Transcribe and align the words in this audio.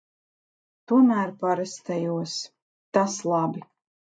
Tomēr 0.91 1.33
parastajos. 1.43 2.35
Tas 2.99 3.21
labi. 3.35 3.65